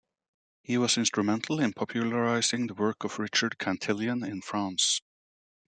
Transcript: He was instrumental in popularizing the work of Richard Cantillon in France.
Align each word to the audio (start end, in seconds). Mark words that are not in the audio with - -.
He 0.63 0.79
was 0.79 0.97
instrumental 0.97 1.59
in 1.59 1.73
popularizing 1.73 2.65
the 2.65 2.73
work 2.73 3.03
of 3.03 3.19
Richard 3.19 3.59
Cantillon 3.59 4.23
in 4.25 4.41
France. 4.41 4.99